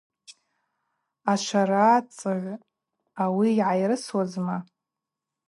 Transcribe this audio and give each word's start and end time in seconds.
Ашварацыгӏв 1.33 2.61
ауи 3.23 3.49
гӏайыйрысуазма. 3.57 4.57